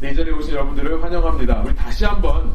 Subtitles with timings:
[0.00, 1.62] 네, 이 자리에 오신 여러분들을 환영합니다.
[1.62, 2.50] 우리 다시 한번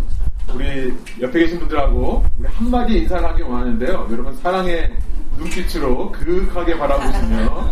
[0.52, 4.07] 우리 옆에 계신 분들하고 우리 한마디 인사를 하기 원하는데요.
[4.12, 4.91] 여러분 사랑의
[5.38, 7.71] 눈빛으로 그윽하게 바라보시며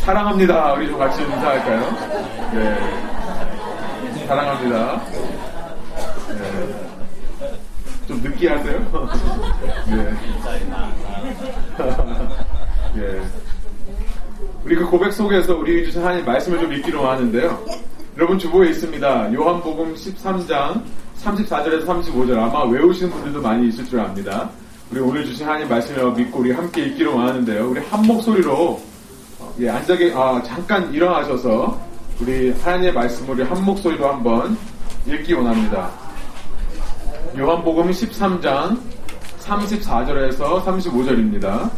[0.00, 0.74] 사랑합니다.
[0.74, 1.80] 우리 좀 같이 인사할까요?
[2.52, 4.26] 네.
[4.26, 5.02] 사랑합니다.
[6.28, 6.90] 네.
[8.06, 9.10] 좀 느끼하세요?
[9.86, 10.14] 네.
[12.96, 13.22] 예.
[14.62, 17.89] 우리 그 고백 속에서 우리 주신 하나님 말씀을 좀 읽기로 하는데요.
[18.20, 19.32] 여러분 주보에 있습니다.
[19.32, 20.82] 요한복음 13장
[21.22, 24.50] 34절에서 35절 아마 외우시는 분들도 많이 있을 줄 압니다.
[24.90, 27.70] 우리 오늘 주신 하나님 말씀을 믿고 우리 함께 읽기로 하는데요.
[27.70, 28.78] 우리 한 목소리로
[29.60, 31.80] 예, 앉아 계 아, 잠깐 일어나셔서
[32.20, 34.54] 우리 하나님의 말씀을 한 목소리로 한번
[35.06, 35.90] 읽기 원합니다.
[37.38, 38.78] 요한복음 13장
[39.38, 41.70] 34절에서 35절입니다.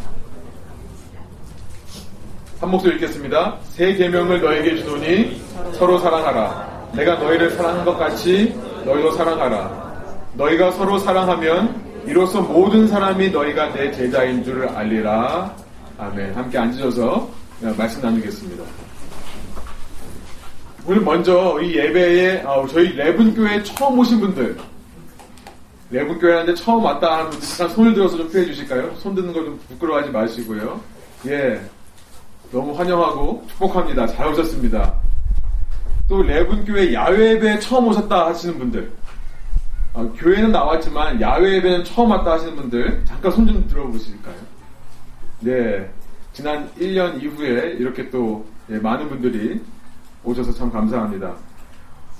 [2.63, 3.59] 한 목소리 읽겠습니다.
[3.71, 6.91] 새 계명을 너에게 주노니 서로 사랑하라.
[6.95, 8.55] 내가 너희를 사랑한 것 같이
[8.85, 9.93] 너희도 사랑하라.
[10.35, 11.75] 너희가 서로 사랑하면
[12.07, 15.53] 이로써 모든 사람이 너희가 내 제자인 줄을 알리라.
[15.99, 16.35] 아멘.
[16.35, 17.29] 함께 앉으셔서
[17.77, 18.63] 말씀 나누겠습니다.
[20.87, 24.57] 오늘 먼저 이 예배에 어, 저희 레분교회 처음 오신 분들
[25.91, 28.95] 레분교회하는데 처음 왔다 하는 분들 손을 들어서 좀 표해 주실까요?
[28.99, 30.81] 손 드는 거좀 부끄러워하지 마시고요.
[31.27, 31.61] 예.
[32.53, 34.07] 너무 환영하고 축복합니다.
[34.09, 34.95] 잘 오셨습니다.
[36.09, 38.93] 또 레분교회 야외 예배 처음 오셨다 하시는 분들
[39.95, 44.35] 어, 교회는 나왔지만 야외 예배는 처음 왔다 하시는 분들 잠깐 손 좀 들어보실까요?
[45.41, 45.91] 네.
[46.33, 49.61] 지난 1년 이후에 이렇게 또 예, 많은 분들이
[50.25, 51.35] 오셔서 참 감사합니다.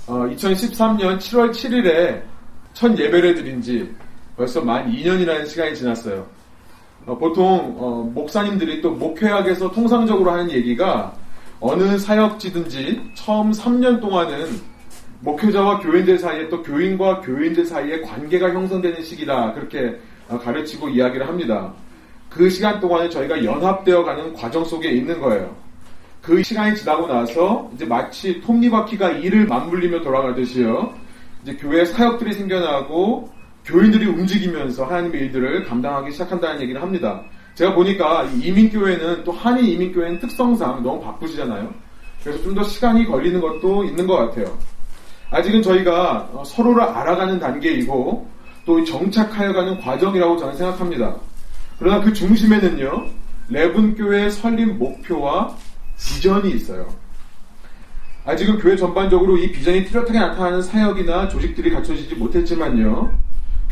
[0.07, 2.21] 어, 2013년 7월 7일에
[2.73, 3.91] 첫 예배를 드린 지
[4.35, 6.25] 벌써 만 2년이라는 시간이 지났어요.
[7.05, 11.13] 어, 보통 어, 목사님들이 또 목회학에서 통상적으로 하는 얘기가
[11.59, 14.47] 어느 사역지든지 처음 3년 동안은
[15.19, 19.97] 목회자와 교인들 사이에 또 교인과 교인들 사이에 관계가 형성되는 시기다 그렇게
[20.29, 21.73] 어, 가르치고 이야기를 합니다.
[22.29, 25.55] 그 시간 동안에 저희가 연합되어 가는 과정 속에 있는 거예요.
[26.21, 30.93] 그 시간이 지나고 나서 이제 마치 톱니바퀴가 이를 맞물리며 돌아가듯이요.
[31.43, 33.29] 이제 교회 사역들이 생겨나고
[33.65, 37.21] 교인들이 움직이면서 하나님의 일들을 감당하기 시작한다는 얘기를 합니다.
[37.55, 41.73] 제가 보니까 이민교회는 또 한인 이민교회는 특성상 너무 바쁘시잖아요.
[42.23, 44.57] 그래서 좀 더 시간이 걸리는 것도 있는 것 같아요.
[45.31, 48.27] 아직은 저희가 어, 서로를 알아가는 단계이고
[48.65, 51.15] 또 정착하여가는 과정이라고 저는 생각합니다.
[51.79, 53.05] 그러나 그 중심에는요,
[53.49, 55.55] 레분교회 설립 목표와
[55.97, 56.87] 비전이 있어요.
[58.25, 63.11] 아직은 교회 전반적으로 이 비전이 뚜렷하게 나타나는 사역이나 조직들이 갖춰지지 못했지만요,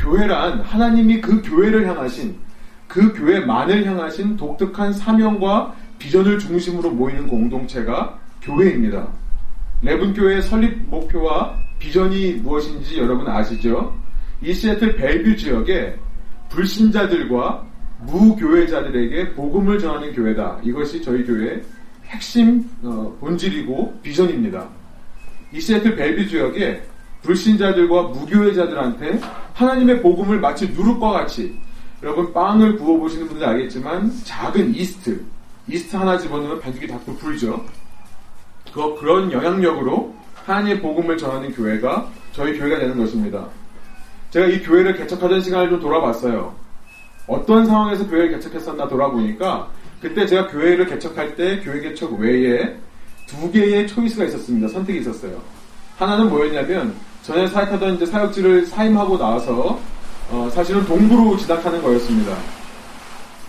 [0.01, 2.35] 교회란 하나님이 그 교회를 향하신
[2.87, 9.07] 그 교회만을 향하신 독특한 사명과 비전을 중심으로 모이는 공동체가 교회입니다.
[9.83, 13.95] 레분교회의 설립 목표와 비전이 무엇인지 여러분 아시죠?
[14.41, 15.95] 이 시애틀 벨뷰 지역에
[16.49, 17.65] 불신자들과
[18.01, 20.59] 무교회자들에게 복음을 전하는 교회다.
[20.63, 21.61] 이것이 저희 교회의
[22.07, 24.67] 핵심 어, 본질이고 비전입니다.
[25.53, 26.81] 이 시애틀 벨뷰 지역에
[27.23, 29.19] 불신자들과 무교회자들한테
[29.53, 31.57] 하나님의 복음을 마치 누룩과 같이
[32.01, 35.23] 여러분 빵을 구워 보시는 분들 알겠지만 작은 이스트
[35.67, 37.63] 이스트 하나 집어넣으면 반죽이 다 부풀죠.
[38.73, 40.15] 그 그런 영향력으로
[40.45, 43.47] 하나님의 복음을 전하는 교회가 저희 교회가 되는 것입니다.
[44.31, 46.55] 제가 이 교회를 개척하던 시간을 좀 돌아봤어요.
[47.27, 49.69] 어떤 상황에서 교회를 개척했었나 돌아보니까
[50.01, 52.75] 그때 제가 교회를 개척할 때 교회 개척 외에
[53.27, 54.67] 두 개의 초이스가 있었습니다.
[54.69, 55.39] 선택이 있었어요.
[55.97, 59.79] 하나는 뭐였냐면 전에 사역하던 이제 사역지를 사임하고 나와서
[60.31, 62.35] 어, 사실은 동부로 진학하는 거였습니다.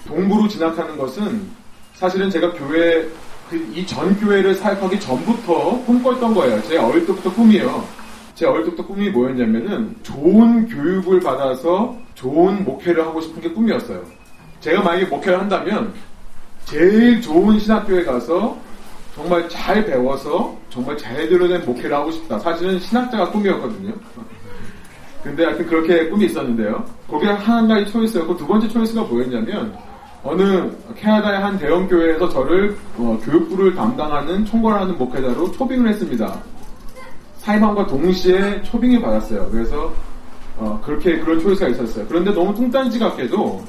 [0.07, 1.49] 동부로 진학하는 것은
[1.95, 3.07] 사실은 제가 교회
[3.49, 6.63] 그 이전 교회를 사역하기 전부터 꿈꿨던 거예요.
[6.65, 7.87] 제 어릴 때부터 꿈이에요.
[8.35, 14.03] 제 어릴 때부터 꿈이 뭐였냐면은 좋은 교육을 받아서 좋은 목회를 하고 싶은 게 꿈이었어요.
[14.61, 15.93] 제가 만약에 목회를 한다면
[16.65, 18.57] 제일 좋은 신학교에 가서
[19.15, 22.39] 정말 잘 배워서 정말 제대로 된 목회를 하고 싶다.
[22.39, 23.93] 사실은 신학자가 꿈이었거든요.
[25.23, 26.85] 근데 하여튼 그렇게 꿈이 있었는데요.
[27.09, 29.77] 거기에 한 가지 초이스였고 두 번째 초이스가 뭐였냐면
[30.25, 36.41] 어느 캐나다의 한 대형 교회에서 저를 어, 교육부를 담당하는 총괄 하는 목회자로 초빙을 했습니다.
[37.39, 39.49] 사임함과 동시에 초빙을 받았어요.
[39.51, 39.93] 그래서
[40.57, 42.07] 어, 그렇게 그런 초이스가 있었어요.
[42.09, 43.65] 그런데 너무 뚱딴지 같게도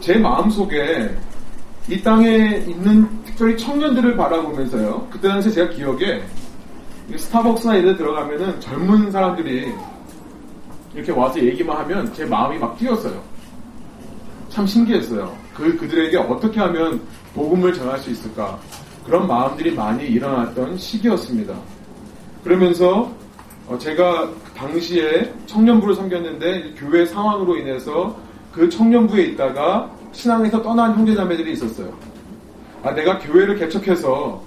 [0.00, 1.14] 제 마음속에
[1.88, 5.08] 이 땅에 있는 특별히 청년들을 바라보면서요.
[5.10, 6.22] 그때 당시 제가 기억에
[7.16, 9.72] 스타벅스나 이런 데 들어가면은 젊은 사람들이
[10.94, 13.22] 이렇게 와서 얘기만 하면 제 마음이 막 뛰었어요.
[14.50, 15.34] 참 신기했어요.
[15.54, 17.00] 그, 그들에게 어떻게 하면
[17.34, 18.58] 복음을 전할 수 있을까.
[19.06, 21.54] 그런 마음들이 많이 일어났던 시기였습니다.
[22.44, 23.10] 그러면서
[23.66, 28.14] 어, 제가 당시에 청년부를 섬겼는데 교회 상황으로 인해서
[28.52, 31.92] 그 청년부에 있다가 신앙에서 떠난 형제자매들이 있었어요.
[32.82, 34.42] 아, 내가 교회를 개척해서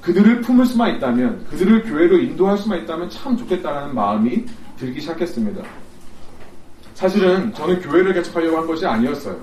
[0.00, 4.44] 그들을 품을 수만 있다면, 그들을 교회로 인도할 수만 있다면 참 좋겠다라는 마음이
[4.76, 5.62] 들기 시작했습니다.
[6.94, 9.36] 사실은 저는 교회를 개척하려고 한 것이 아니었어요.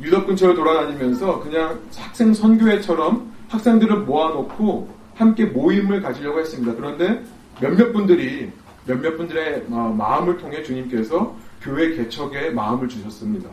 [0.00, 6.74] 유럽 근처를 돌아다니면서 그냥 학생 선교회처럼 학생들을 모아놓고 함께 모임을 가지려고 했습니다.
[6.74, 7.22] 그런데
[7.60, 8.50] 몇몇 분들이
[8.86, 13.48] 몇몇 분들의 어, 마음을 통해 주님께서 교회 개척에 마음을 주셨습니다.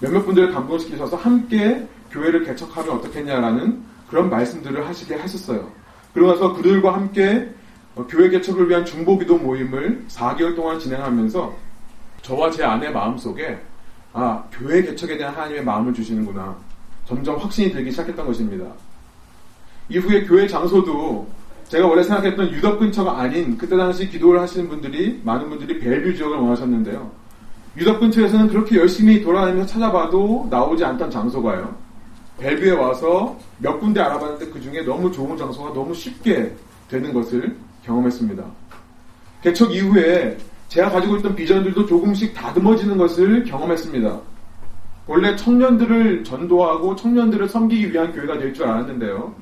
[0.00, 5.70] 몇몇 분들을 감동시키셔서 함께 교회를 개척하면 어떻겠냐라는 그런 말씀들을 하시게 하셨어요.
[6.12, 7.48] 그러고 나서 그들과 함께
[7.94, 11.54] 어, 교회 개척을 위한 중보기도 모임을 4개월 동안 진행하면서
[12.22, 13.60] 저와 제 아내 마음속에
[14.12, 16.56] 아, 교회 개척에 대한 하나님의 마음을 주시는구나.
[17.06, 18.66] 점점 확신이 들기 시작했던 것입니다.
[19.88, 21.28] 이후에 교회 장소도
[21.68, 26.36] 제가 원래 생각했던 유덕 근처가 아닌 그때 당시 기도를 하시는 분들이 많은 분들이 벨뷰 지역을
[26.36, 27.10] 원하셨는데요.
[27.76, 31.74] 유덕 근처에서는 그렇게 열심히 돌아다니면서 찾아봐도 나오지 않던 장소가요.
[32.38, 36.54] 벨뷰에 와서 몇 군데 알아봤는데 그 중에 너무 좋은 장소가 너무 쉽게
[36.88, 38.42] 되는 것을 경험했습니다.
[39.42, 40.36] 개척 이후에
[40.68, 44.20] 제가 가지고 있던 비전들도 조금씩 다듬어지는 것을 경험했습니다.
[45.06, 49.34] 원래 청년들을 전도하고 청년들을 섬기기 위한 교회가 될 줄 알았는데요.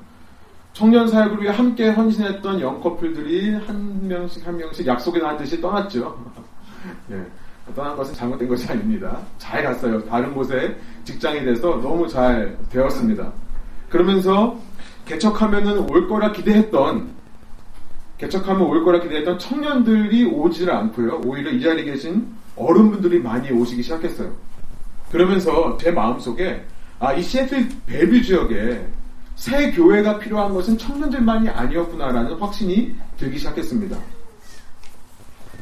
[0.72, 6.16] 청년 사역을 위해 함께 헌신했던 영 커플들이 한 명씩 한 명씩 약속에 난 듯이 떠났죠.
[7.10, 7.26] 예,
[7.75, 9.19] 떠난 것은 잘못된 것이 아닙니다.
[9.38, 10.05] 잘 갔어요.
[10.06, 13.32] 다른 곳에 직장이 돼서 너무 잘 되었습니다.
[13.88, 14.59] 그러면서
[15.06, 17.09] 개척하면은 올 거라 기대했던
[18.19, 21.23] 개척하면 올 거라 기대했던 청년들이 오지를 않고요.
[21.25, 22.26] 오히려 이 자리에 계신
[22.56, 24.31] 어른분들이 많이 오시기 시작했어요.
[25.11, 26.65] 그러면서 제 마음속에
[27.00, 28.85] 아, 이 시애틀 벨뷰 지역에
[29.37, 33.97] 새 교회가 필요한 것은 청년들만이 아니었구나라는 확신이 들기 시작했습니다.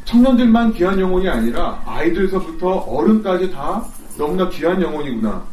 [0.07, 3.85] 청년들만 귀한 영혼이 아니라 아이들서부터 어른까지 다
[4.17, 5.45] 너무나 귀한 영혼이구나.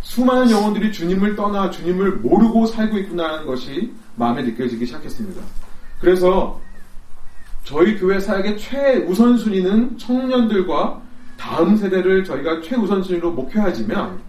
[0.00, 5.42] 수많은 영혼들이 주님을 떠나 주님을 모르고 살고 있구나라는 것이 마음에 느껴지기 시작했습니다.
[6.00, 6.60] 그래서
[7.64, 11.02] 저희 교회 사역의 최우선순위는 청년들과
[11.36, 14.20] 다음 세대를 저희가 최우선순위로 목표하지만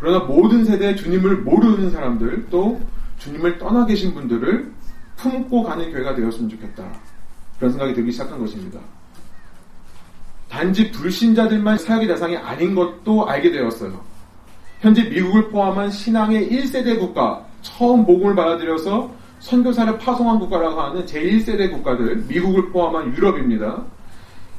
[0.00, 2.80] 그러나 모든 세대 주님을 모르는 사람들 또
[3.18, 4.72] 주님을 떠나 계신 분들을
[5.16, 7.09] 품고 가는 교회가 되었으면 좋겠다.
[7.60, 8.80] 그런 생각이 들기 시작한 것입니다.
[10.48, 14.00] 단지 불신자들만 사역의 대상이 아닌 것도 알게 되었어요.
[14.80, 22.16] 현재 미국을 포함한 신앙의 1세대 국가, 처음 복음을 받아들여서 선교사를 파송한 국가라고 하는 제1세대 국가들,
[22.26, 23.84] 미국을 포함한 유럽입니다.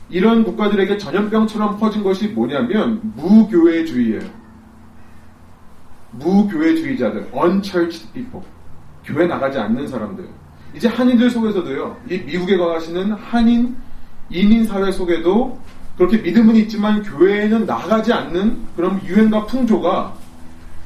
[0.09, 4.41] 이런 국가들에게 전염병처럼 퍼진 것이 뭐냐면 무교회주의예요.
[6.11, 8.45] 무교회주의자들, unchurched people.
[9.03, 10.27] 교회 나가지 않는 사람들.
[10.73, 13.75] 이제 한인들 속에서도요, 이 미국에 가시는 한인
[14.29, 15.59] 이민 사회 속에도
[15.97, 20.13] 그렇게 믿음은 있지만 교회에는 나가지 않는 그런 유행과 풍조가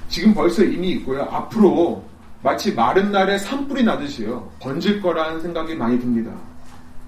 [0.10, 1.24] 지금 벌써 이미 있고요.
[1.24, 2.04] 앞으로
[2.42, 4.52] 마치 마른 날에 산불이 나듯이요.
[4.60, 6.32] 번질 거라는 생각이 많이 듭니다.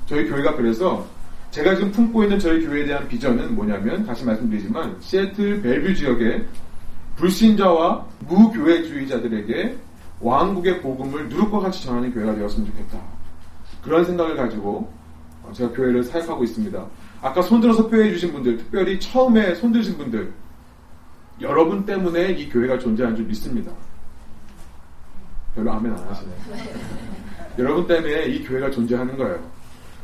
[0.06, 1.06] 저희 교회가 그래서
[1.52, 6.44] 제가 지금 품고 있는 저희 교회에 대한 비전은 뭐냐면 다시 말씀드리지만 시애틀 벨뷰 지역에
[7.18, 9.76] 불신자와 무교회주의자들에게
[10.20, 13.00] 왕국의 복음을 누룩과 같이 전하는 교회가 되었으면 좋겠다.
[13.84, 14.92] 그런 생각을 가지고
[15.54, 16.86] 제가 교회를 사역하고 있습니다.
[17.22, 20.34] 아까 손들어서 표현해 주신 분들, 특별히 처음에 손드신 분들,
[21.42, 23.72] 여러분 때문에 이 교회가 존재하는 줄 믿습니다.
[25.56, 26.36] 별로 아멘 안 하시네요.
[27.58, 29.40] 여러분 때문에 이 교회가 존재하는 거예요.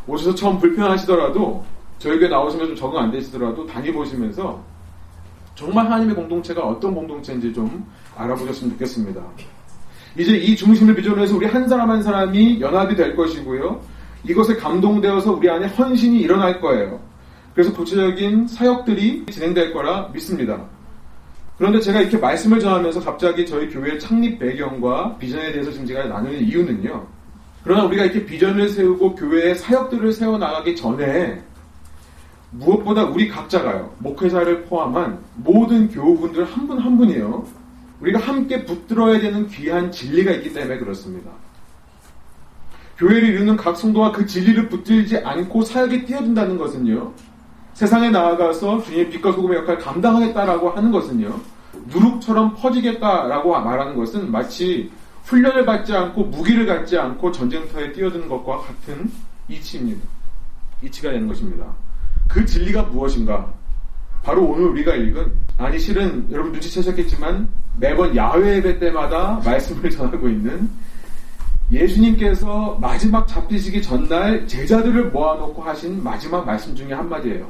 [0.07, 1.63] 오셔서 처음 불편하시더라도
[1.99, 4.61] 저희 교회 나오시면 좀 적응 안 되시더라도 다니보시면서
[5.55, 9.21] 정말 하나님의 공동체가 어떤 공동체인지 좀 알아보셨으면 좋겠습니다.
[10.17, 13.81] 이제 이 중심을 비전으로 해서 우리 한 사람 한 사람이 연합이 될 것이고요.
[14.25, 16.99] 이것에 감동되어서 우리 안에 헌신이 일어날 거예요.
[17.53, 20.59] 그래서 구체적인 사역들이 진행될 거라 믿습니다.
[21.57, 26.39] 그런데 제가 이렇게 말씀을 전하면서 갑자기 저희 교회 창립 배경과 비전에 대해서 지금 제가 나누는
[26.41, 27.05] 이유는요.
[27.63, 31.41] 그러나 우리가 이렇게 비전을 세우고 교회의 사역들을 세워나가기 전에
[32.51, 37.45] 무엇보다 우리 각자가요, 목회자를 포함한 모든 교우분들 한 분한 한 분이요,
[38.03, 41.31] 우리가 함께 붙들어야 되는 귀한 진리가 있기 때문에 그렇습니다.
[42.97, 47.13] 교회를 이루는 각 성도가 그 진리를 붙들지 않고 사역에 뛰어든다는 것은요,
[47.73, 51.39] 세상에 나아가서 주님의 빛과 소금의 역할을 감당하겠다라고 하는 것은요,
[51.87, 54.91] 누룩처럼 퍼지겠다라고 말하는 것은 마치
[55.23, 59.09] 훈련을 받지 않고 무기를 갖지 않고 전쟁터에 뛰어드는 것과 같은
[59.47, 60.05] 이치입니다.
[60.83, 61.65] 이치가 되는 것입니다.
[62.27, 63.53] 그 진리가 무엇인가?
[64.23, 67.47] 바로 오늘 우리가 읽은 아니 실은 여러분 눈치채셨겠지만
[67.79, 70.69] 매번 야외 예배 때마다 말씀을 전하고 있는
[71.71, 77.47] 예수님께서 마지막 잡히시기 전날 제자들을 모아놓고 하신 마지막 말씀 중에 한마디예요.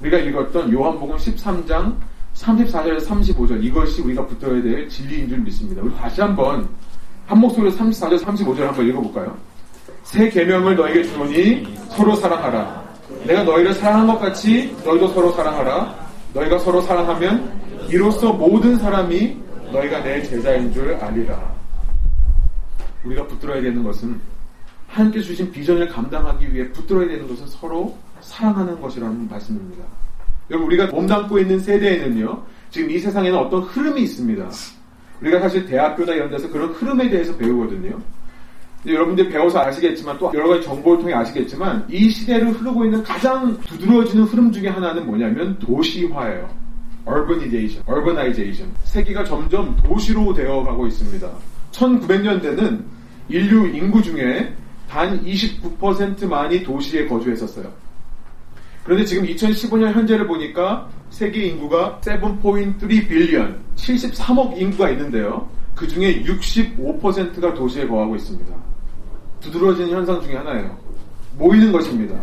[0.00, 1.96] 우리가 읽었던 요한복음 13장
[2.34, 5.82] 34절에서 35절 이것이 우리가 붙어야 될 진리인 줄 믿습니다.
[5.82, 6.68] 우리 다시 한번
[7.26, 9.36] 한 목소리로 34절 35절 한번 읽어볼까요?
[10.02, 12.81] 새 계명을 너에게 주노니 서로 사랑하라.
[13.26, 15.94] 내가 너희를 사랑한 것 같이 너희도 서로 사랑하라.
[16.34, 19.36] 너희가 서로 사랑하면 이로써 모든 사람이
[19.72, 21.52] 너희가 내 제자인 줄 아리라.
[23.04, 24.20] 우리가 붙들어야 되는 것은
[24.88, 29.84] 하나님께 주신 비전을 감당하기 위해 붙들어야 되는 것은 서로 사랑하는 것이라는 말씀입니다.
[30.50, 32.42] 여러분 우리가 몸담고 있는 세대에는요.
[32.70, 34.48] 지금 이 세상에는 어떤 흐름이 있습니다.
[35.20, 37.98] 우리가 사실 대학교나 이런 데서 그런 흐름에 대해서 배우거든요.
[38.84, 44.24] 여러분들이 배워서 아시겠지만 또 여러 가지 정보를 통해 아시겠지만 이 시대를 흐르고 있는 가장 두드러지는
[44.24, 46.48] 흐름 중에 하나는 뭐냐면 도시화예요.
[47.06, 48.72] urbanization, urbanization.
[48.84, 51.28] 세계가 점점 도시로 되어가고 있습니다.
[51.70, 52.82] 1900년대는
[53.28, 54.54] 인류 인구 중에
[54.88, 57.72] 단 29%만이 도시에 거주했었어요.
[58.84, 65.48] 그런데 지금 2015년 현재를 보니까 세계 인구가 7.3 빌리언, 73억 인구가 있는데요.
[65.74, 68.71] 그 중에 65%가 도시에 거하고 있습니다.
[69.42, 70.76] 두드러지는 현상 중에 하나예요.
[71.38, 72.14] 모이는 것입니다.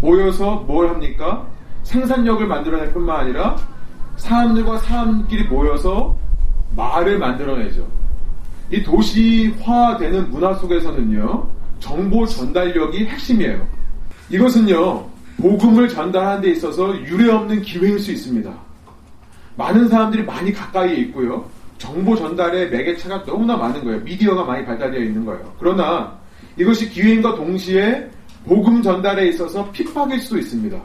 [0.00, 1.46] 모여서 뭘 합니까?
[1.82, 3.56] 생산력을 만들어낼 뿐만 아니라
[4.16, 6.16] 사람들과 사람끼리 모여서
[6.76, 7.86] 말을 만들어내죠.
[8.70, 13.66] 이 도시화되는 문화 속에서는요, 정보 전달력이 핵심이에요.
[14.30, 15.04] 이것은요,
[15.36, 18.50] 복음을 전달하는 데 있어서 유례없는 기회일 수 있습니다.
[19.56, 21.44] 많은 사람들이 많이 가까이에 있고요.
[21.78, 24.00] 정보 전달의 매개체가 너무나 많은 거예요.
[24.00, 25.52] 미디어가 많이 발달되어 있는 거예요.
[25.58, 26.16] 그러나
[26.56, 28.10] 이것이 기회인과 동시에
[28.46, 30.80] 복음 전달에 있어서 핍박일 수도 있습니다.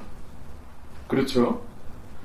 [1.08, 1.62] 그렇죠?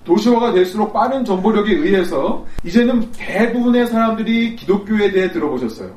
[0.04, 5.96] 도시화가 될수록 빠른 정보력에 의해서 이제는 대부분의 사람들이 기독교에 대해 들어보셨어요.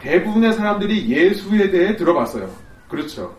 [0.00, 2.50] 대부분의 사람들이 예수에 대해 들어봤어요.
[2.88, 3.34] 그렇죠.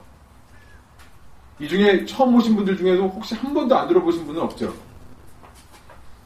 [1.60, 4.74] 이 중에 처음 오신 분들 중에도 혹시 한 번도 안 들어보신 분은 없죠.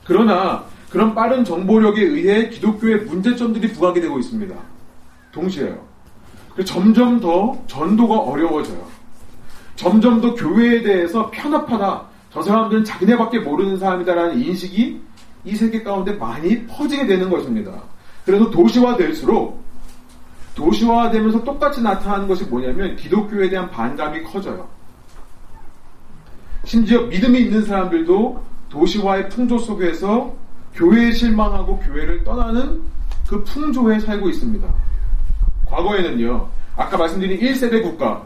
[0.05, 4.55] 그러나 그런 빠른 정보력에 의해 기독교의 문제점들이 부각이 되고 있습니다.
[5.31, 5.92] 동시에요.
[6.65, 8.85] 점점 더 전도가 어려워져요.
[9.75, 12.03] 점점 더 교회에 대해서 편협하다.
[12.31, 15.01] 저 사람들은 자기네밖에 모르는 사람이다라는 인식이
[15.45, 17.71] 이 세계 가운데 많이 퍼지게 되는 것입니다.
[18.25, 19.61] 그래서 도시화될수록
[20.55, 24.67] 도시화되면서 똑같이 나타나는 것이 뭐냐면 기독교에 대한 반감이 커져요.
[26.63, 30.33] 심지어 믿음이 있는 사람들도 도시화의 풍조 속에서
[30.73, 32.81] 교회에 실망하고 교회를 떠나는
[33.27, 34.67] 그 풍조에 살고 있습니다.
[35.73, 38.23] 과거에는요, 아까 말씀드린 1세대 국가,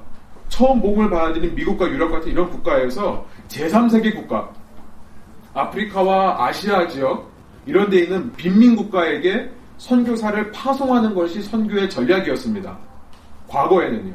[0.50, 4.50] 처음 몸을 받아들인 미국과 유럽 같은 이런 국가에서 제3세계 국가,
[5.54, 7.32] 아프리카와 아시아 지역,
[7.66, 12.78] 이런 데 있는 빈민 국가에게 선교사를 파송하는 것이 선교의 전략이었습니다.
[13.48, 14.14] 과거에는요.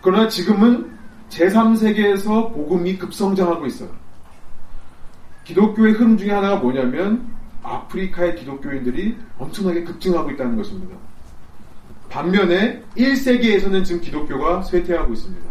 [0.00, 0.90] 그러나 지금은
[1.28, 3.90] 제3세계에서 복음이 급성장하고 있어요.
[5.44, 7.26] 기독교의 흐름 중에 하나가 뭐냐면
[7.62, 10.96] 아프리카의 기독교인들이 엄청나게 급증하고 있다는 것입니다.
[12.12, 15.46] 반면에 1세기에서는 지금 기독교가 쇠퇴하고 있습니다.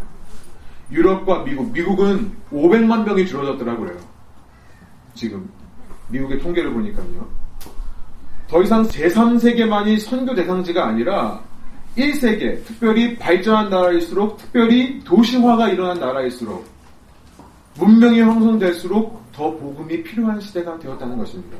[0.91, 3.87] 유럽과 미국, 미국은 500만 명이 줄어들었더라고요.
[3.87, 3.99] 그래요.
[5.15, 5.49] 지금
[6.09, 7.27] 미국의 통계를 보니까요.
[8.47, 11.41] 더 이상 제3세계만이 선교 대상지가 아니라
[11.97, 16.65] 1세계, 특별히 발전한 나라일수록, 특별히 도시화가 일어난 나라일수록,
[17.75, 21.57] 문명이 형성될수록 더 복음이 필요한 시대가 되었다는 것입니다.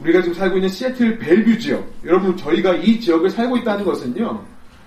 [0.00, 4.42] 우리가 지금 살고 있는 시애틀 벨뷰 지역, 여러분 저희가 이 지역을 살고 있다는 것은요.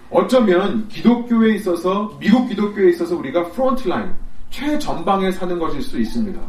[0.10, 4.14] 어쩌면 기독교에 있어서 미국 기독교에 있어서 우리가 frontline
[4.50, 6.40] 최전방에 사는 것일 수 있습니다.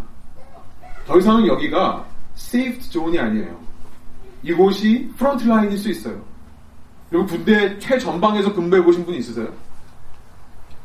[1.06, 3.58] 더 이상은 여기가 safety zone이 아니에요.
[4.42, 6.22] 이곳이 frontline일 수 있어요.
[7.08, 9.48] 그리고 군대 최전방에서 근무해 보신 분 있으세요?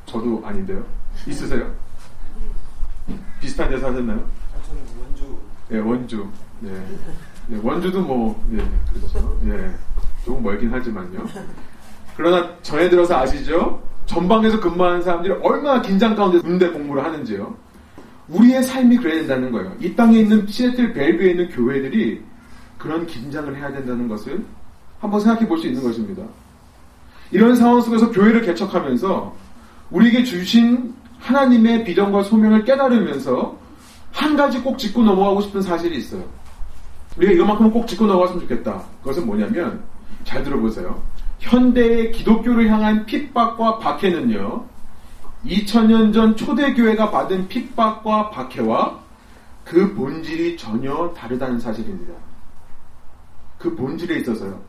[0.05, 0.85] 저도 아닌데요.
[1.27, 1.69] 있으세요?
[3.41, 4.23] 비슷한 데서 하셨나요?
[4.67, 5.39] 저는 원주.
[5.69, 6.27] 네, 원주.
[6.59, 6.71] 네.
[7.49, 8.57] 네, 원주도 뭐, 예,
[8.93, 9.39] 그렇죠.
[9.47, 9.71] 예,
[10.23, 11.25] 조금 멀긴 하지만요.
[12.15, 13.81] 그러나 전에 들어서 아시죠?
[14.05, 17.55] 전방에서 근무하는 사람들이 얼마나 긴장 가운데 군대 공부를 하는지요.
[18.27, 19.73] 우리의 삶이 그래야 된다는 거예요.
[19.79, 22.23] 이 땅에 있는 시애틀 벨뷰에 있는 교회들이
[22.77, 24.43] 그런 긴장을 해야 된다는 것을
[24.99, 26.23] 한번 생각해 볼 수 있는 것입니다.
[27.31, 29.35] 이런 상황 속에서 교회를 개척하면서
[29.91, 33.57] 우리에게 주신 하나님의 비전과 소명을 깨달으면서
[34.11, 36.23] 한 가지 꼭 짚고 넘어가고 싶은 사실이 있어요.
[37.19, 38.81] 우리가 이것만큼은 꼭 짚고 넘어갔으면 좋겠다.
[39.01, 39.83] 그것은 뭐냐면
[40.23, 41.01] 잘 들어보세요.
[41.39, 44.65] 현대의 기독교를 향한 핍박과 박해는요.
[45.45, 48.99] 2000년 전 초대교회가 받은 핍박과 박해와
[49.65, 52.13] 그 본질이 전혀 다르다는 사실입니다.
[53.57, 54.59] 그 본질에 있어서요.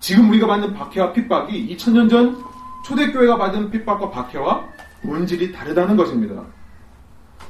[0.00, 2.42] 지금 우리가 받는 박해와 핍박이 2000년 전
[2.84, 4.66] 초대교회가 받은 핍박과 박해와
[5.02, 6.42] 본질이 다르다는 것입니다.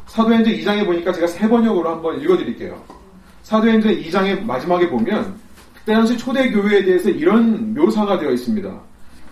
[0.07, 3.02] 사도행전 2장에 보니까 제가 세 번역으로 한번 읽어드릴게요.
[3.43, 5.35] 사도행전 2장의 마지막에 보면
[5.75, 8.81] 그때 당시 초대 교회에 대해서 이런 묘사가 되어 있습니다.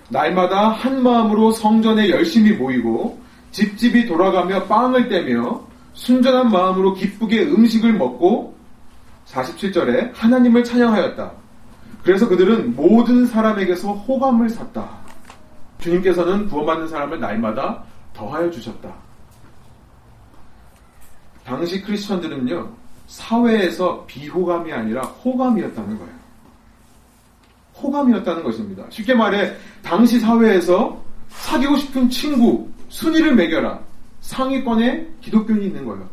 [0.08, 3.20] 날마다 한 마음으로 성전에 열심히 모이고
[3.52, 5.62] 집집이 돌아가며 빵을 떼며
[5.94, 8.56] 순전한 마음으로 기쁘게 음식을 먹고
[9.26, 11.32] 47절에 하나님을 찬양하였다.
[12.02, 14.88] 그래서 그들은 모든 사람에게서 호감을 샀다.
[15.78, 18.92] 주님께서는 구원받는 사람을 날마다 더하여 주셨다.
[21.44, 22.79] 당시 크리스천들은요,
[23.10, 26.12] 사회에서 비호감이 아니라 호감이었다는 거예요.
[27.82, 28.84] 호감이었다는 것입니다.
[28.88, 29.52] 쉽게 말해,
[29.82, 33.80] 당시 사회에서 사귀고 싶은 친구, 순위를 매겨라.
[34.20, 36.08] 상위권에 기독교인이 있는 거예요.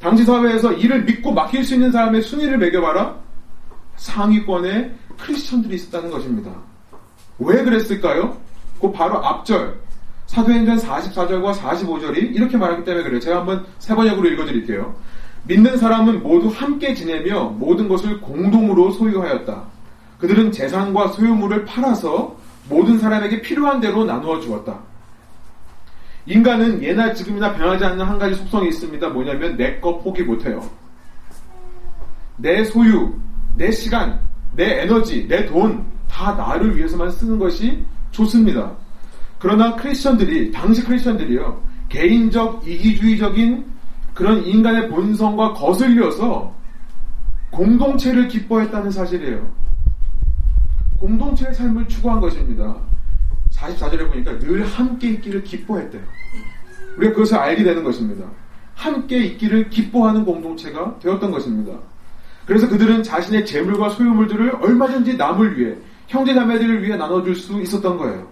[0.00, 3.14] 당시 사회에서 이를 믿고 맡길 수 있는 사람의 순위를 매겨봐라.
[3.96, 6.50] 상위권에 크리스천들이 있었다는 것입니다.
[7.38, 8.36] 왜 그랬을까요?
[8.80, 9.78] 그 바로 앞절
[10.26, 13.20] 사도행전 44절과 45절이 이렇게 말하기 때문에 그래요.
[13.20, 14.94] 제가 한번 세 번역으로 읽어드릴게요.
[15.44, 19.64] 믿는 사람은 모두 함께 지내며 모든 것을 공동으로 소유하였다.
[20.18, 22.36] 그들은 재산과 소유물을 팔아서
[22.68, 24.78] 모든 사람에게 필요한 대로 나누어 주었다.
[26.26, 29.08] 인간은 예나 지금이나 변하지 않는 한 가지 속성이 있습니다.
[29.08, 30.62] 뭐냐면 내 거 포기 못해요.
[32.36, 33.12] 내 소유,
[33.56, 34.20] 내 시간,
[34.54, 38.72] 내 에너지, 내 돈, 다 나를 위해서만 쓰는 것이 좋습니다.
[39.38, 43.64] 그러나 크리스천들이, 당시 크리스천들이요, 개인적, 이기주의적인
[44.20, 46.54] 그런 인간의 본성과 거슬려서
[47.52, 49.50] 공동체를 기뻐했다는 사실이에요.
[50.98, 52.76] 공동체의 삶을 추구한 것입니다.
[53.50, 56.02] 44절에 보니까 늘 함께 있기를 기뻐했대요.
[56.98, 58.26] 우리가 그것을 알게 되는 것입니다.
[58.74, 61.78] 함께 있기를 기뻐하는 공동체가 되었던 것입니다.
[62.44, 65.74] 그래서 그들은 자신의 재물과 소유물들을 얼마든지 남을 위해
[66.08, 68.28] 형제 자매들을 위해 나눠줄 수 있었던 거예요.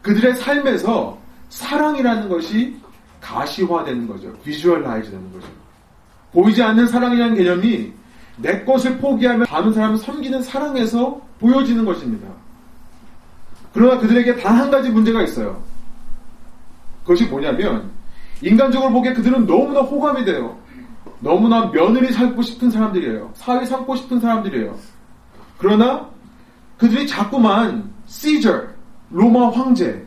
[0.00, 1.18] 그들의 삶에서
[1.50, 2.80] 사랑이라는 것이
[3.26, 4.32] 가시화되는 거죠.
[4.44, 5.48] visualize 되는 거죠.
[6.32, 7.92] 보이지 않는 사랑이라는 개념이
[8.36, 12.28] 내 것을 포기하며 다른 사람을 섬기는 사랑에서 보여지는 것입니다.
[13.72, 15.60] 그러나 그들에게 단 한 가지 문제가 있어요.
[17.02, 17.90] 그것이 뭐냐면
[18.42, 20.56] 인간적으로 보기에 그들은 너무나 호감이 돼요.
[21.20, 23.32] 너무나 며느리 살고 싶은 사람들이에요.
[23.34, 24.76] 사회 삼고 싶은 사람들이에요.
[25.58, 26.08] 그러나
[26.76, 28.62] 그들이 자꾸만 시저,
[29.10, 30.04] 로마 황제,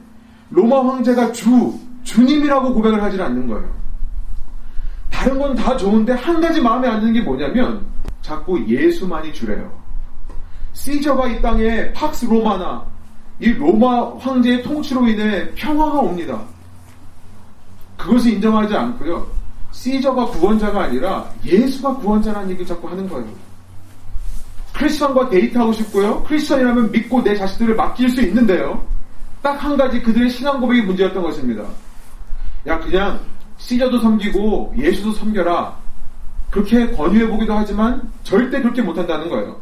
[0.52, 1.74] 로마 황제가 주,
[2.10, 3.70] 주님이라고 고백을 하지 않는 거예요.
[5.12, 7.82] 다른 건 다 좋은데 한 가지 마음에 안 드는 게 뭐냐면
[8.22, 9.70] 자꾸 예수만이 주래요.
[10.74, 12.84] 시저가 이 땅에 팍스 로마나
[13.40, 16.42] 이 로마 황제의 통치로 인해 평화가 옵니다.
[17.98, 19.28] 그것을 인정하지 않고요.
[19.72, 23.28] 시저가 구원자가 아니라 예수가 구원자라는 얘기 자꾸 하는 거예요.
[24.74, 26.24] 크리스천과 데이트하고 싶고요.
[26.24, 28.84] 크리스천이라면 믿고 내 자식들을 맡길 수 있는데요.
[29.42, 31.64] 딱 한 가지 그들의 신앙 고백이 문제였던 것입니다.
[32.68, 33.20] 야 그냥
[33.58, 35.78] 시저도 섬기고 예수도 섬겨라.
[36.50, 39.62] 그렇게 권유해 보기도 하지만 절대 그렇게 못한다는 거예요.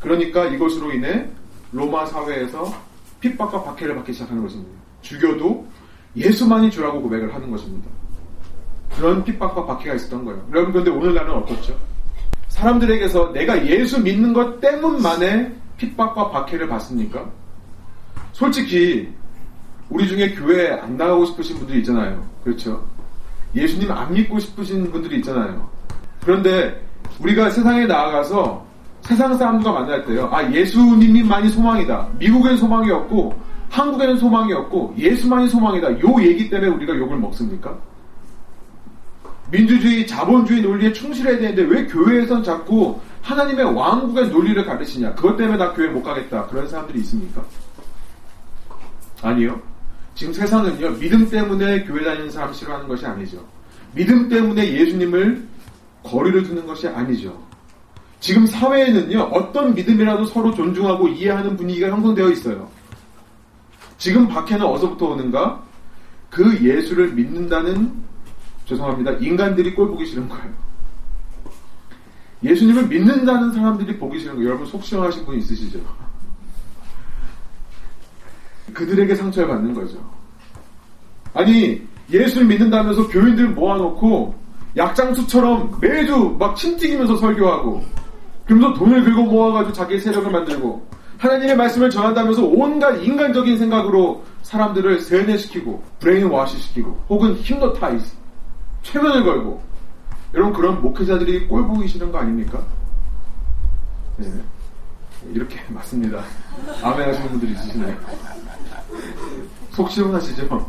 [0.00, 1.28] 그러니까 이것으로 인해
[1.70, 2.72] 로마 사회에서
[3.20, 4.70] 핍박과 박해를 받기 시작하는 것입니다.
[5.02, 5.66] 죽여도
[6.16, 7.88] 예수만이 주라고 고백을 하는 것입니다.
[8.96, 10.46] 그런 핍박과 박해가 있었던 거예요.
[10.50, 11.76] 여러분 그런데 오늘날은 어떻죠?
[12.48, 17.24] 사람들에게서 내가 예수 믿는 것 때문만에 핍박과 박해를 받습니까?
[18.32, 19.12] 솔직히
[19.92, 22.26] 우리 중에 교회 안 나가고 싶으신 분들이 있잖아요.
[22.42, 22.82] 그렇죠?
[23.54, 25.68] 예수님 안 믿고 싶으신 분들이 있잖아요.
[26.24, 26.82] 그런데
[27.20, 28.64] 우리가 세상에 나아가서
[29.02, 30.30] 세상 사람들과 만날 때요.
[30.32, 32.08] 아, 예수님만이 소망이다.
[32.18, 36.00] 미국엔 소망이 없고, 한국에는 소망이 없고, 예수만이 소망이다.
[36.00, 37.76] 요 얘기 때문에 우리가 욕을 먹습니까?
[39.50, 45.14] 민주주의, 자본주의 논리에 충실해야 되는데 왜 교회에선 자꾸 하나님의 왕국의 논리를 가르치냐?
[45.14, 46.46] 그것 때문에 나 교회 못 가겠다.
[46.46, 47.42] 그런 사람들이 있습니까?
[49.20, 49.60] 아니요.
[50.14, 53.44] 지금 세상은요, 믿음 때문에 교회 다니는 사람 싫어하는 것이 아니죠.
[53.94, 55.46] 믿음 때문에 예수님을
[56.02, 57.42] 거리를 두는 것이 아니죠.
[58.20, 62.70] 지금 사회에는요, 어떤 믿음이라도 서로 존중하고 이해하는 분위기가 형성되어 있어요.
[63.98, 65.62] 지금 박해는 어디서부터 오는가?
[66.30, 67.92] 그 예수를 믿는다는,
[68.66, 69.12] 죄송합니다.
[69.12, 70.52] 인간들이 꼴 보기 싫은 거예요.
[72.44, 74.48] 예수님을 믿는다는 사람들이 보기 싫은 거예요.
[74.50, 75.80] 여러분 속 시원하신 분 있으시죠?
[78.72, 79.98] 그들에게 상처를 받는 거죠.
[81.34, 84.34] 아니, 예수를 믿는다면서 교인들 모아놓고
[84.76, 87.82] 약장수처럼 매주 막 침튀기면서 설교하고
[88.46, 90.86] 그러면서 돈을 긁어 모아가지고 자기의 세력을 만들고
[91.18, 98.12] 하나님의 말씀을 전한다면서 온갖 인간적인 생각으로 사람들을 세뇌시키고 brainwash 시키고 혹은 hypnotize
[98.82, 99.62] 최면을 걸고
[100.34, 102.60] 여러분 그런 목회자들이 꼴 보기 싫은 거 아닙니까?
[104.16, 104.26] 네.
[105.30, 106.22] 이렇게 맞습니다.
[106.82, 107.96] 아멘 하시는 분들이 있으시네요.
[109.70, 110.68] 속 시원하시죠?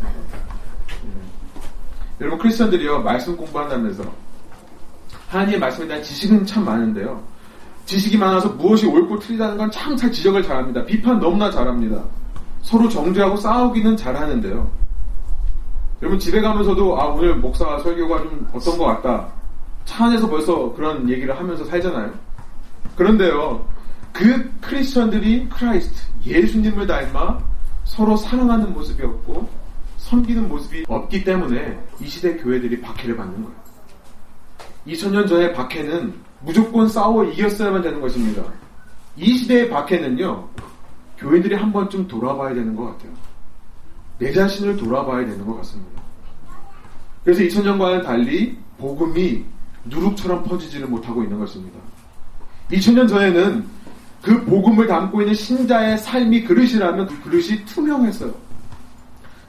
[2.22, 4.04] 여러분 크리스천들이요 말씀 공부한다면서
[5.28, 7.22] 하나님의 말씀에 대한 지식은 참 많은데요.
[7.86, 10.86] 지식이 많아서 무엇이 옳고 틀리다는 건 참 잘 지적을 잘합니다.
[10.86, 12.02] 비판 너무나 잘합니다.
[12.62, 14.72] 서로 정죄하고 싸우기는 잘하는데요.
[16.02, 19.28] 여러분 집에 가면서도 아 오늘 목사 설교가 좀 어떤 것 같다.
[19.86, 22.14] 차 안에서 벌써 그런 얘기를 하면서 살잖아요.
[22.96, 23.66] 그런데요,
[24.14, 27.40] 그 크리스천들이 Christ, 예수님을 닮아
[27.84, 29.50] 서로 사랑하는 모습이 없고
[29.98, 33.64] 섬기는 모습이 없기 때문에 이 시대 교회들이 박해를 받는 거예요.
[34.88, 38.44] 2000년 전의 박해는 무조건 싸워 이겼어야만 되는 것입니다.
[39.18, 40.48] 이 시대의 박해는요,
[41.18, 43.12] 교인들이 한 번쯤 돌아봐야 되는 것 같아요.
[44.20, 46.02] 내 자신을 돌아봐야 되는 것 같습니다.
[47.24, 49.44] 그래서 2000년과는 달리 복음이
[49.86, 51.80] 누룩처럼 퍼지지를 못하고 있는 것입니다.
[52.72, 53.66] 2000년 전에는
[54.24, 58.34] 그 복음을 담고 있는 신자의 삶이 그릇이라면 그 그릇이 투명했어요.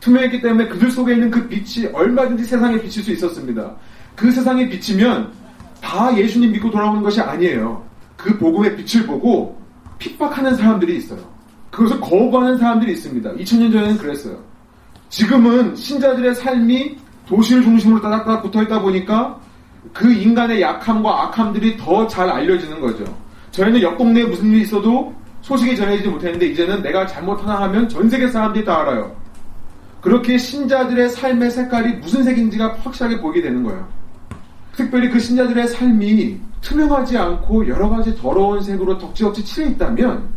[0.00, 3.72] 투명했기 때문에 그들 속에 있는 그 빛이 얼마든지 세상에 비칠 수 있었습니다.
[4.16, 5.32] 그 세상에 비치면
[5.80, 7.84] 다 예수님 믿고 돌아오는 것이 아니에요.
[8.16, 9.56] 그 복음의 빛을 보고
[9.98, 11.20] 핍박하는 사람들이 있어요.
[11.70, 13.32] 그것을 거부하는 사람들이 있습니다.
[13.32, 14.37] 2000년 전에는 그랬어요.
[15.08, 16.96] 지금은 신자들의 삶이
[17.28, 19.38] 도시를 중심으로 따닥따닥 붙어 있다 보니까
[19.92, 23.04] 그 인간의 약함과 악함들이 더 잘 알려지는 거죠.
[23.55, 28.11] 저희는 옆 동네에 무슨 일이 있어도 소식이 전해지지 못했는데 이제는 내가 잘못 하나 하면 전
[28.11, 29.14] 세계 사람들이 다 알아요.
[30.01, 33.87] 그렇게 신자들의 삶의 색깔이 무슨 색인지가 확실하게 보이게 되는 거예요.
[34.75, 40.29] 특별히 그 신자들의 삶이 투명하지 않고 여러 가지 더러운 색으로 덕지덕지 칠해 있다면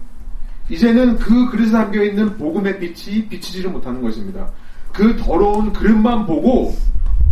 [0.69, 4.47] 이제는 그 그릇에 담겨 있는 복음의 빛이 비치지를 못하는 것입니다.
[4.93, 6.75] 그 더러운 그릇만 보고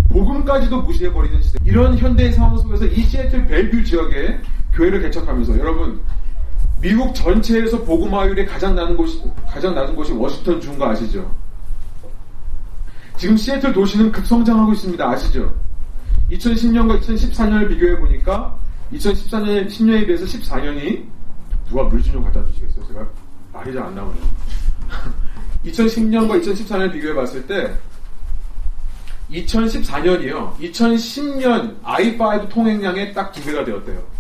[0.10, 1.60] 복음까지도 무시해버리는 시대.
[1.64, 4.40] 이런 현대의 상황 속에서 이 시애틀 벨뷰 지역에
[4.76, 6.02] 교회를 개척하면서 여러분
[6.82, 11.34] 미국 전체에서 복음화율이 가장 낮은 곳이 가장 낮은 곳이 워싱턴 주인 거 아시죠?
[13.18, 15.10] 지금 시애틀 도시는 급성장하고 있습니다.
[15.10, 15.54] 아시죠?
[16.32, 18.58] 2010년과 2014년을 비교해 보니까
[18.94, 21.04] 2014년 10년에 비해서 14년이
[21.70, 22.86] 누가 물 좀 갖다 주시겠어요?
[22.88, 23.08] 제가
[23.54, 24.24] 말이 잘 안 나오네요.
[25.66, 27.74] 2010년과 2014년을 비교해 봤을 때
[29.32, 30.56] 2014년이요.
[30.60, 34.15] 2010년 i5 통행량의 딱 두 배가 되었대요.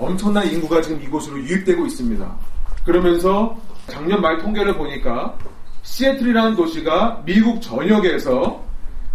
[0.00, 2.36] 엄청난 인구가 지금 이곳으로 유입되고 있습니다.
[2.84, 5.36] 그러면서 작년 말 통계를 보니까
[5.82, 8.64] 시애틀이라는 도시가 미국 전역에서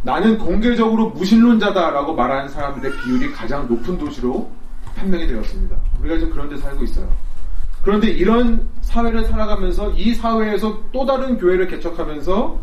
[0.04, 4.50] 나는 공개적으로 무신론자다라고 말하는 사람들의 비율이 가장 높은 도시로
[4.96, 5.76] 판명이 되었습니다.
[6.00, 7.10] 우리가 지금 그런 데 살고 있어요.
[7.82, 12.60] 그런데 이런 사회를 살아가면서 이 사회에서 또 다른 교회를 개척하면서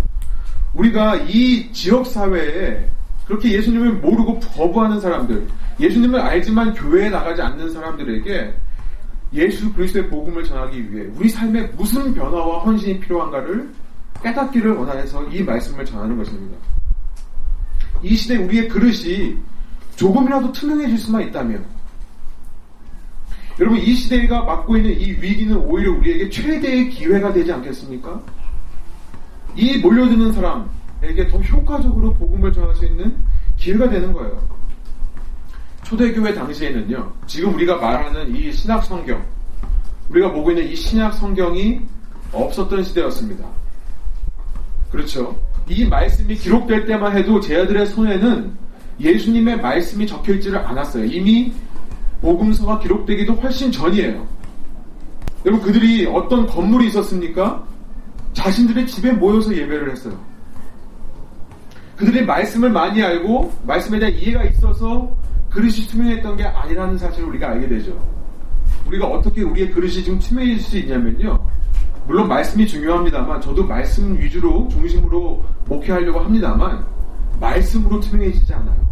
[0.75, 2.89] 우리가 이 지역 사회에
[3.27, 5.47] 그렇게 예수님을 모르고 거부하는 사람들,
[5.81, 8.55] 예수님을 알지만 교회에 나가지 않는 사람들에게
[9.35, 13.71] 예수 그리스도의 복음을 전하기 위해 우리 삶에 무슨 변화와 헌신이 필요한가를
[14.23, 16.57] 깨닫기를 원하여서 이 말씀을 전하는 것입니다.
[18.03, 19.37] 이 시대 우리의 그릇이
[19.97, 21.65] 조금이라도 투명해질 수만 있다면
[23.61, 28.21] 여러분 이 시대가 맡고 있는 이 위기는 오히려 우리에게 최대의 기회가 되지 않겠습니까?
[29.55, 30.69] 이 몰려드는 사람
[31.03, 33.17] 에게 더 효과적으로 복음을 전할 수 있는
[33.57, 34.41] 기회가 되는 거예요.
[35.83, 39.23] 초대교회 당시에는요, 지금 우리가 말하는 이 신약 성경,
[40.09, 41.81] 우리가 보고 있는 이 신약 성경이
[42.33, 43.45] 없었던 시대였습니다.
[44.91, 45.37] 그렇죠.
[45.69, 48.57] 이 말씀이 기록될 때만 해도 제 아들의 손에는
[49.01, 51.05] 예수님의 말씀이 적혀 있지를 않았어요.
[51.05, 51.53] 이미
[52.21, 54.27] 복음서가 기록되기도 훨씬 전이에요.
[55.45, 57.67] 여러분 그들이 어떤 건물이 있었습니까?
[58.33, 60.32] 자신들의 집에 모여서 예배를 했어요.
[61.97, 65.15] 그들이 말씀을 많이 알고 말씀에 대한 이해가 있어서
[65.51, 67.97] 그릇이 투명했던 게 아니라는 사실을 우리가 알게 되죠.
[68.87, 71.39] 우리가 어떻게 우리의 그릇이 지금 투명해질 수 있냐면요.
[72.07, 76.85] 물론 말씀이 중요합니다만 저도 말씀 위주로 중심으로 목회하려고 합니다만
[77.39, 78.83] 말씀으로 투명해지지 않아요.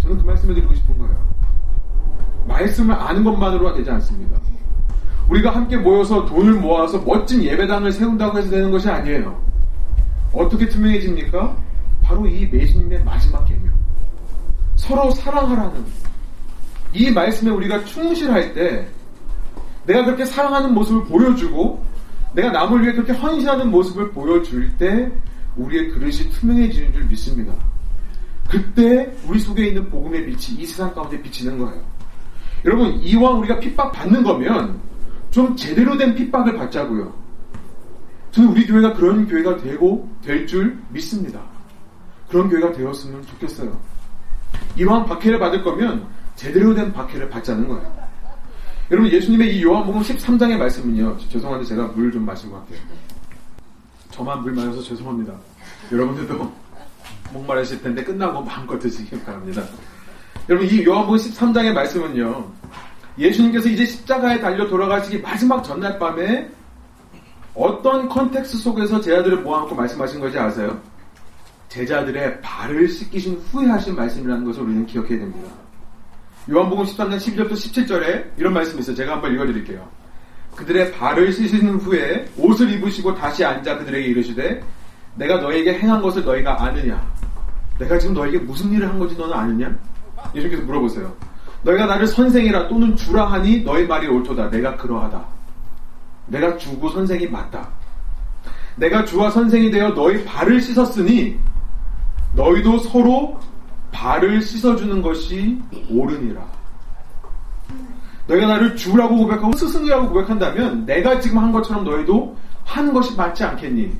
[0.00, 1.30] 저는 그 말씀을 드리고 싶은 거예요.
[2.46, 4.38] 말씀을 아는 것만으로가 되지 않습니다.
[5.28, 9.40] 우리가 함께 모여서 돈을 모아서 멋진 예배당을 세운다고 해서 되는 것이 아니에요.
[10.32, 11.56] 어떻게 투명해집니까?
[12.10, 13.72] 바로 이 예수님의 마지막 계명.
[14.74, 15.84] 서로 사랑하라는
[16.92, 18.88] 이 말씀에 우리가 충실할 때
[19.86, 21.84] 내가 그렇게 사랑하는 모습을 보여주고
[22.34, 25.08] 내가 남을 위해 그렇게 헌신하는 모습을 보여줄 때
[25.54, 27.52] 우리의 그릇이 투명해지는 줄 믿습니다.
[28.48, 31.80] 그때 우리 속에 있는 복음의 빛이 이 세상 가운데 비치는 거예요.
[32.64, 34.80] 여러분 이왕 우리가 핍박 받는 거면
[35.30, 37.14] 좀 제대로 된 핍박을 받자고요.
[38.32, 41.59] 저는 우리 교회가 그런 교회가 되고 될 줄 믿습니다.
[42.30, 43.78] 그런 교회가 되었으면 좋겠어요.
[44.76, 48.00] 이왕 박해를 받을 거면 제대로 된 박해를 받자는 거예요.
[48.90, 51.16] 여러분 예수님의 이 요한복음 13장의 말씀은요.
[51.28, 52.78] 죄송한데 제가 물 좀 마시고 갈게요.
[54.10, 55.32] 저만 물 맞아서 죄송합니다.
[55.92, 56.52] 여러분들도
[57.32, 59.62] 목마르실 텐데 끝나고 마음껏 드시길 바랍니다.
[60.48, 62.50] 여러분 이 요한복음 13장의 말씀은요.
[63.18, 66.48] 예수님께서 이제 십자가에 달려 돌아가시기 마지막 전날 밤에
[67.54, 70.80] 어떤 context 속에서 제자들을 모아놓고 말씀하신 것이 아세요?
[71.70, 75.48] 제자들의 발을 씻기신 후에 하신 말씀이라는 것을 우리는 기억해야 됩니다.
[76.50, 78.96] 요한복음 13장 12절부터 17절에 이런 말씀이 있어요.
[78.96, 79.88] 제가 한번 읽어드릴게요.
[80.56, 84.60] 그들의 발을 씻으신 후에 옷을 입으시고 다시 앉아 그들에게 이르시되
[85.14, 87.00] 내가 너에게 행한 것을 너희가 아느냐?
[87.78, 89.78] 내가 지금 너에게 무슨 일을 한 건지 너는 아느냐?
[90.34, 91.14] 예수님께서 물어보세요.
[91.62, 94.50] 너희가 나를 선생이라 또는 주라 하니 너희 말이 옳도다.
[94.50, 95.24] 내가 그러하다.
[96.26, 97.68] 내가 주고 선생이 맞다.
[98.74, 101.38] 내가 주와 선생이 되어 너희 발을 씻었으니
[102.32, 103.38] 너희도 서로
[103.92, 106.40] 발을 씻어주는 것이 옳으니라.
[108.26, 113.92] 너희가 나를 주라고 고백하고 스승이라고 고백한다면 내가 지금 한 것처럼 너희도 한 것이 맞지 않겠니?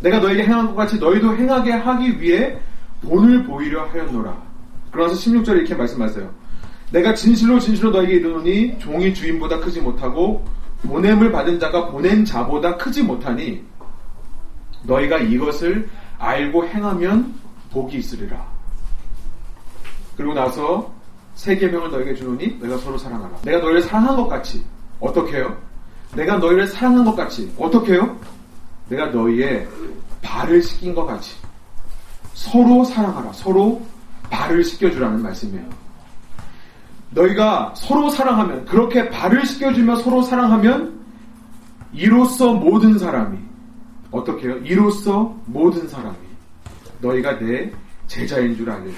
[0.00, 2.58] 내가 너에게 행한 것 같이 너희도 행하게 하기 위해
[3.02, 4.36] 본을 보이려 하였노라.
[4.90, 6.28] 그러면서 16절에 이렇게 말씀하세요.
[6.90, 10.44] 내가 진실로 진실로 너에게 이르노니 종이 주인보다 크지 못하고
[10.82, 13.62] 보냄을 받은 자가 보낸 자보다 크지 못하니
[14.82, 17.32] 너희가 이것을 알고 행하면
[17.72, 18.46] 복이 있으리라.
[20.16, 20.92] 그리고 나서
[21.34, 23.38] 세 계명을 너에게 주노니 너희가 서로 사랑하라.
[23.42, 24.64] 내가 너희를 사랑한 것 같이
[25.00, 25.56] 어떻게 해요?
[26.14, 28.16] 내가 너희를 사랑한 것 같이 어떻게 해요?
[28.88, 29.66] 내가 너희의
[30.20, 31.34] 발을 씻긴 것 같이
[32.34, 33.32] 서로 사랑하라.
[33.32, 33.80] 서로
[34.30, 35.64] 발을 씻겨주라는 말씀이에요.
[37.10, 41.00] 너희가 서로 사랑하면 그렇게 발을 씻겨주며 서로 사랑하면
[41.92, 43.38] 이로써 모든 사람이
[44.10, 44.58] 어떻게 해요?
[44.64, 46.16] 이로써 모든 사람이
[47.02, 47.70] 너희가 내
[48.06, 48.96] 제자인 줄 알리라.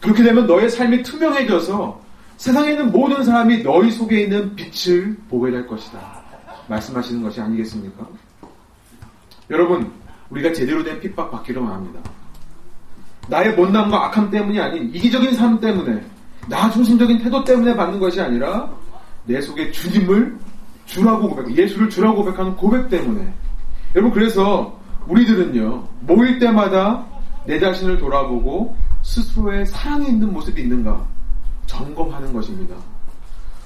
[0.00, 2.00] 그렇게 되면 너의 삶이 투명해져서
[2.36, 5.98] 세상에 있는 모든 사람이 너희 속에 있는 빛을 보게 될 것이다.
[6.68, 8.06] 말씀하시는 것이 아니겠습니까?
[9.50, 9.90] 여러분,
[10.30, 12.00] 우리가 제대로 된 핍박 받기를 원합니다.
[13.28, 16.04] 나의 못남과 악함 때문이 아닌 이기적인 삶 때문에
[16.48, 18.70] 나 중심적인 태도 때문에 받는 것이 아니라
[19.24, 20.38] 내 속에 주님을
[20.84, 23.32] 주라고 고백, 예수를 주라고 고백하는 고백 때문에
[23.94, 27.06] 여러분 그래서 우리들은요 모일 때마다
[27.46, 31.06] 내 자신을 돌아보고 스스로의 사랑에 있는 모습이 있는가
[31.66, 32.74] 점검하는 것입니다.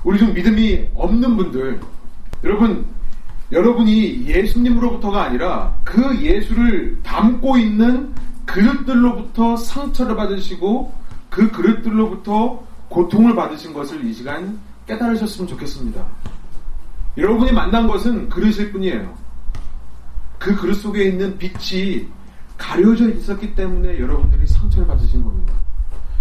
[0.05, 1.81] 우리 중 믿음이 없는 분들
[2.45, 2.87] 여러분
[3.51, 8.13] 여러분이 예수님으로부터가 아니라 그 예수를 담고 있는
[8.45, 10.93] 그릇들로부터 상처를 받으시고
[11.31, 16.05] 그 그릇들로부터 고통을 받으신 것을 이 시간 깨달으셨으면 좋겠습니다.
[17.17, 19.15] 여러분이 만난 것은 그릇일 뿐이에요.
[20.39, 22.07] 그 그릇 속에 있는 빛이
[22.59, 25.55] 가려져 있었기 때문에 여러분들이 상처를 받으신 겁니다.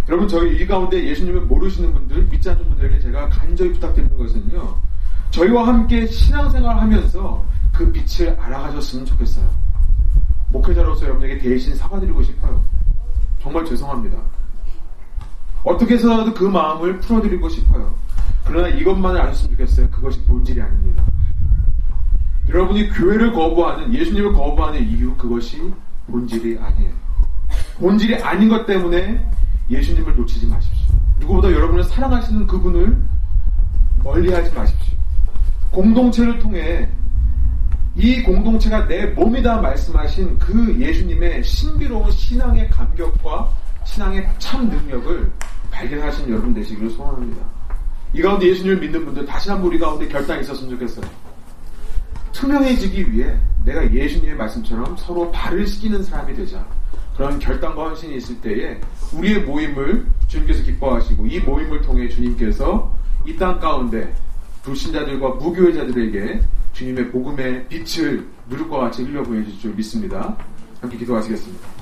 [0.08, 4.74] 여러분 저희 이 가운데 예수님을 모르시는 분들, 믿지 않는 분들에게 제가 간절히 부탁드리는 것은요.
[5.30, 9.46] 저희와 함께 신앙생활을 하면서 그 빛을 알아가셨으면 좋겠어요.
[10.50, 12.64] 목회자로서 여러분에게 대신 사과드리고 싶어요.
[13.42, 14.16] 정말 죄송합니다.
[15.62, 17.94] 어떻게 해서라도 그 마음을 풀어드리고 싶어요.
[18.44, 19.90] 그러나 이것만을 아셨으면 좋겠어요.
[19.90, 21.04] 그것이 본질이 아닙니다.
[22.48, 25.70] 여러분이 교회를 거부하는, 예수님을 거부하는 이유, 그것이
[26.10, 26.92] 본질이 아니에요.
[27.78, 29.24] 본질이 아닌 것 때문에
[29.70, 30.94] 예수님을 놓치지 마십시오.
[31.20, 32.96] 누구보다 여러분을 사랑하시는 그분을
[34.02, 34.96] 멀리 하지 마십시오.
[35.70, 36.88] 공동체를 통해
[37.94, 43.50] 이 공동체가 내 몸이다 말씀하신 그 예수님의 신비로운 신앙의 감격과
[43.84, 45.30] 신앙의 참 능력을
[45.70, 47.44] 발견하신 여러분 되시기를 소원합니다.
[48.12, 51.27] 이 가운데 예수님을 믿는 분들 다시 한번 우리 가운데 결단이 있었으면 좋겠어요.
[52.32, 56.66] 투명해지기 위해 내가 예수님의 말씀처럼 서로 발을 씻기는 사람이 되자.
[57.16, 58.80] 그런 결단과 헌신이 있을 때에
[59.12, 62.94] 우리의 모임을 주님께서 기뻐하시고 이 모임을 통해 주님께서
[63.26, 64.12] 이 땅 가운데
[64.62, 66.40] 불신자들과 무교회자들에게
[66.72, 70.36] 주님의 복음의 빛을 누룩과 같이 흘려 보여줄 줄 믿습니다.
[70.80, 71.77] 함께 기도하시겠습니다.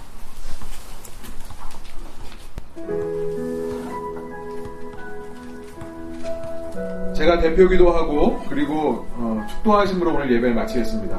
[7.26, 11.18] 제가 대표기도 하고 그리고 어, 축도하심으로 오늘 예배를 마치겠습니다.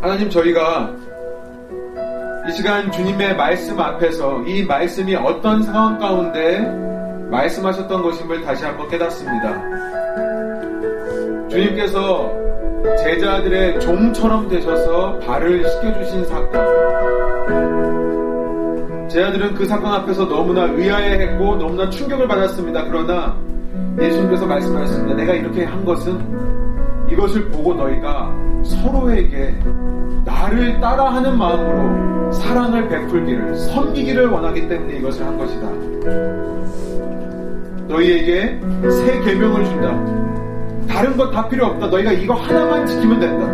[0.00, 0.94] 하나님 저희가
[2.48, 6.60] 이 시간 주님의 말씀 앞에서 이 말씀이 어떤 상황 가운데
[7.28, 9.60] 말씀하셨던 것임을 다시 한번 깨닫습니다.
[11.48, 12.32] 주님께서
[13.02, 17.75] 제자들의 종처럼 되셔서 발을 씻겨주신 사건.
[19.16, 22.84] 제자들은 그 사건 앞에서 너무나 의아해했고 너무나 충격을 받았습니다.
[22.84, 23.34] 그러나
[23.98, 25.16] 예수님께서 말씀하셨습니다.
[25.16, 26.20] 내가 이렇게 한 것은
[27.10, 28.30] 이것을 보고 너희가
[28.62, 29.54] 서로에게
[30.22, 35.66] 나를 따라하는 마음으로 사랑을 베풀기를 섬기기를 원하기 때문에 이것을 한 것이다.
[37.88, 40.92] 너희에게 새 계명을 준다.
[40.92, 41.86] 다른 것 다 필요 없다.
[41.86, 43.46] 너희가 이거 하나만 지키면 된다.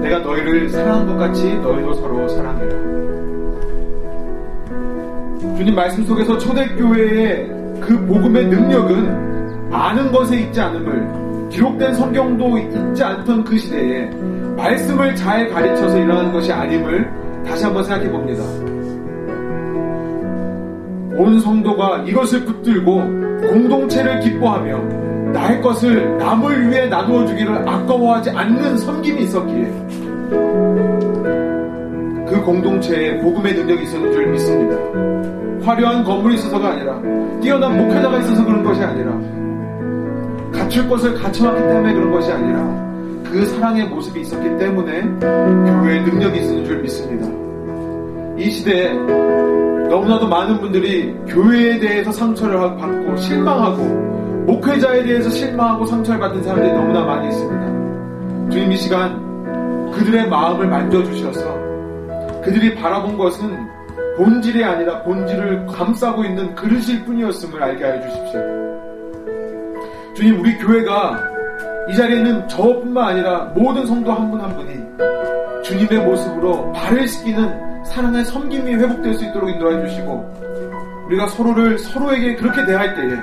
[0.00, 3.07] 내가 너희를 사랑한 것 같이 너희도 서로 사랑해라.
[5.58, 7.48] 주님 말씀 속에서 초대교회의
[7.80, 14.08] 그 복음의 능력은 아는 것에 있지 않음을 기록된 성경도 있지 않던 그 시대에
[14.56, 18.44] 말씀을 잘 가르쳐서 일어나는 것이 아님을 다시 한번 생각해 봅니다.
[21.20, 23.00] 온 성도가 이것을 붙들고
[23.48, 29.64] 공동체를 기뻐하며 나의 것을 남을 위해 나누어 주기를 아까워하지 않는 섬김이 있었기에
[32.28, 35.37] 그 공동체에 복음의 능력이 있었는 줄 믿습니다.
[35.62, 37.00] 화려한 건물이 있어서가 아니라
[37.40, 39.12] 뛰어난 목회자가 있어서 그런 것이 아니라
[40.52, 42.88] 갖출 것을 갖춰왔기 때문에 그런 것이 아니라
[43.24, 47.28] 그 사랑의 모습이 있었기 때문에 교회의 능력이 있었는 줄 믿습니다.
[48.38, 48.94] 이 시대에
[49.88, 53.82] 너무나도 많은 분들이 교회에 대해서 상처를 받고 실망하고
[54.46, 58.50] 목회자에 대해서 실망하고 상처를 받은 사람들이 너무나 많이 있습니다.
[58.50, 59.28] 주님 이 시간
[59.92, 61.58] 그들의 마음을 만져주셔서
[62.42, 63.77] 그들이 바라본 것은
[64.18, 68.40] 본질이 아니라 본질을 감싸고 있는 그릇일 뿐이었음을 알게 해 주십시오.
[70.14, 71.22] 주님 우리 교회가
[71.88, 77.84] 이 자리에 있는 저뿐만 아니라 모든 성도 한 분한 한 분이 주님의 모습으로 발을 씻기는
[77.84, 83.16] 사랑의 섬김이 회복될 수 있도록 인도해 주시고 우리가 서로를 서로에게 그렇게 대할 때에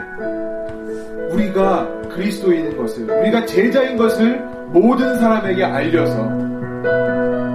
[1.29, 6.21] 우리가 그리스도인인 것을 우리가 제자인 것을 모든 사람에게 알려서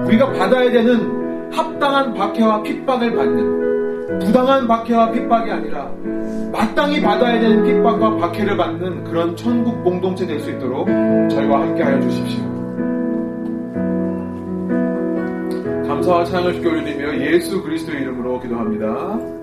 [0.05, 1.20] 우리가 받아야 되는
[1.53, 5.91] 합당한 박해와 핍박을 받는 부당한 박해와 핍박이 아니라
[6.53, 10.87] 마땅히 받아야 되는 핍박과 박해를 받는 그런 천국 공동체 될 수 있도록
[11.31, 12.43] 저희와 함께 하여 주십시오.
[15.87, 19.40] 감사와 찬양을 주께 올리며 예수 그리스도의 이름으로 기도합니다.